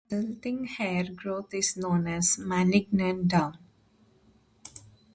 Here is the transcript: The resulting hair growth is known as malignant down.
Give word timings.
The 0.09 0.15
resulting 0.17 0.65
hair 0.65 1.03
growth 1.13 1.53
is 1.53 1.77
known 1.77 2.07
as 2.07 2.39
malignant 2.39 3.27
down. 3.27 3.59